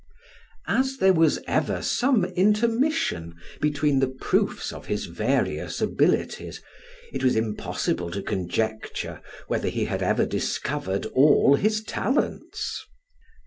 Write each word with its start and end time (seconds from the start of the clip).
As 0.65 0.97
there 0.97 1.13
was 1.13 1.37
ever 1.45 1.83
some 1.83 2.25
intermission 2.25 3.35
between 3.61 3.99
the 3.99 4.07
proofs 4.07 4.73
of 4.73 4.87
his 4.87 5.05
various 5.05 5.79
abilities, 5.79 6.59
it 7.13 7.23
was 7.23 7.35
impossible 7.35 8.09
to 8.09 8.23
conjecture 8.23 9.21
whether 9.45 9.67
he 9.69 9.85
had 9.85 10.01
ever 10.01 10.25
discovered 10.25 11.05
all 11.13 11.53
his 11.55 11.83
talents. 11.83 12.83